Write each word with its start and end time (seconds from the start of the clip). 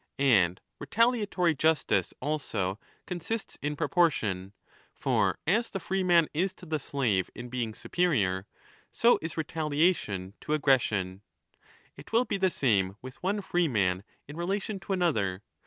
And 0.17 0.59
retaliatory 0.79 1.53
justice, 1.53 2.11
also, 2.19 2.79
consists 3.05 3.59
in 3.61 3.75
proportion. 3.75 4.53
For 4.95 5.37
as 5.45 5.69
the 5.69 5.79
freeman 5.79 6.27
is 6.33 6.55
to 6.55 6.65
the 6.65 6.79
slave 6.79 7.29
in 7.35 7.49
being 7.49 7.75
superior, 7.75 8.47
so 8.91 9.19
is 9.21 9.35
retalia 9.35 9.93
35 9.93 9.95
tion 10.01 10.33
to 10.41 10.53
aggression. 10.53 11.21
It 11.97 12.11
will 12.11 12.25
be 12.25 12.37
the 12.37 12.49
same 12.49 12.95
with 13.03 13.21
one 13.21 13.41
freeman 13.41 14.03
in 14.27 14.37
relation 14.37 14.79
to 14.79 14.93
another. 14.93 15.43